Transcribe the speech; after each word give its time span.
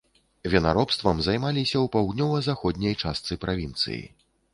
Вінаробствам 0.51 1.19
займаліся 1.27 1.77
ў 1.81 1.85
паўднёва-заходняй 1.95 2.97
частцы 3.05 3.39
правінцыі. 3.45 4.01